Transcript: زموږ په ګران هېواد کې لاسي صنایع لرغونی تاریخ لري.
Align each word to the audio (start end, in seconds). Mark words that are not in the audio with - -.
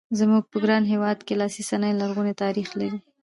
زموږ 0.19 0.43
په 0.51 0.57
ګران 0.63 0.83
هېواد 0.93 1.19
کې 1.25 1.33
لاسي 1.41 1.63
صنایع 1.69 1.95
لرغونی 2.01 2.33
تاریخ 2.43 2.69
لري. 2.79 2.99